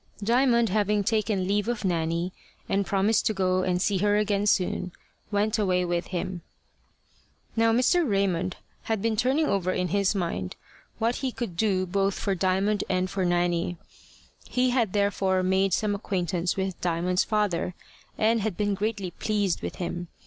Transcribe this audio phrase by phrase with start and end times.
[0.23, 2.33] Diamond having taken leave of Nanny,
[2.67, 4.93] and promised to go and see her again soon,
[5.29, 6.41] went away with him.
[7.55, 8.09] Now Mr.
[8.09, 10.55] Raymond had been turning over in his mind
[10.97, 13.77] what he could do both for Diamond and for Nanny.
[14.49, 17.75] He had therefore made some acquaintance with Diamond's father,
[18.17, 20.07] and had been greatly pleased with him.